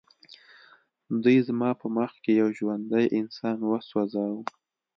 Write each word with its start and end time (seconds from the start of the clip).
دوی 1.23 1.37
زما 1.47 1.69
په 1.81 1.87
مخ 1.95 2.11
کې 2.23 2.31
یو 2.41 2.49
ژوندی 2.57 3.05
انسان 3.19 3.57
وسوځاوه 3.65 4.41